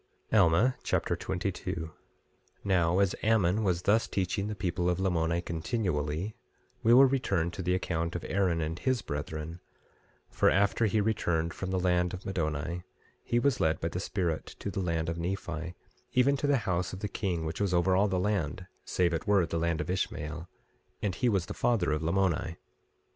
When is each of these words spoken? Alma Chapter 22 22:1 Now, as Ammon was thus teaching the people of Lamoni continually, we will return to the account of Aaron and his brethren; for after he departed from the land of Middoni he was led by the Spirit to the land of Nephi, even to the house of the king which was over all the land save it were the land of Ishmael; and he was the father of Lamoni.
Alma 0.33 0.77
Chapter 0.81 1.15
22 1.15 1.91
22:1 1.91 1.91
Now, 2.63 2.97
as 2.97 3.13
Ammon 3.21 3.63
was 3.63 3.83
thus 3.83 4.07
teaching 4.07 4.47
the 4.47 4.55
people 4.55 4.89
of 4.89 4.99
Lamoni 4.99 5.43
continually, 5.45 6.35
we 6.81 6.91
will 6.91 7.05
return 7.05 7.51
to 7.51 7.61
the 7.61 7.75
account 7.75 8.15
of 8.15 8.25
Aaron 8.27 8.61
and 8.61 8.79
his 8.79 9.03
brethren; 9.03 9.59
for 10.27 10.49
after 10.49 10.87
he 10.87 11.01
departed 11.01 11.53
from 11.53 11.69
the 11.69 11.79
land 11.79 12.15
of 12.15 12.25
Middoni 12.25 12.81
he 13.23 13.37
was 13.37 13.59
led 13.59 13.79
by 13.79 13.89
the 13.89 13.99
Spirit 13.99 14.55
to 14.57 14.71
the 14.71 14.79
land 14.81 15.07
of 15.07 15.19
Nephi, 15.19 15.75
even 16.13 16.35
to 16.37 16.47
the 16.47 16.57
house 16.65 16.93
of 16.93 17.01
the 17.01 17.07
king 17.07 17.45
which 17.45 17.61
was 17.61 17.71
over 17.71 17.95
all 17.95 18.07
the 18.07 18.17
land 18.17 18.65
save 18.83 19.13
it 19.13 19.27
were 19.27 19.45
the 19.45 19.59
land 19.59 19.81
of 19.81 19.89
Ishmael; 19.91 20.49
and 21.03 21.13
he 21.13 21.29
was 21.29 21.45
the 21.45 21.53
father 21.53 21.91
of 21.91 22.01
Lamoni. 22.01 22.55